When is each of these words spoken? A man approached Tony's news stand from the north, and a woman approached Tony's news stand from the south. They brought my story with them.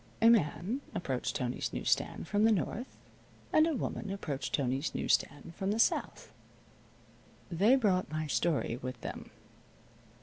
A 0.19 0.29
man 0.31 0.81
approached 0.95 1.35
Tony's 1.35 1.71
news 1.73 1.91
stand 1.91 2.27
from 2.27 2.43
the 2.43 2.51
north, 2.51 2.97
and 3.53 3.67
a 3.67 3.75
woman 3.75 4.09
approached 4.09 4.51
Tony's 4.55 4.95
news 4.95 5.13
stand 5.13 5.53
from 5.55 5.69
the 5.69 5.77
south. 5.77 6.33
They 7.51 7.75
brought 7.75 8.09
my 8.11 8.25
story 8.25 8.77
with 8.81 8.99
them. 9.01 9.29